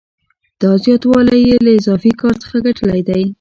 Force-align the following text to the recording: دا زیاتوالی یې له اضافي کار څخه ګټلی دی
دا 0.61 0.71
زیاتوالی 0.83 1.39
یې 1.47 1.55
له 1.65 1.71
اضافي 1.79 2.11
کار 2.21 2.35
څخه 2.43 2.57
ګټلی 2.67 3.01
دی 3.09 3.23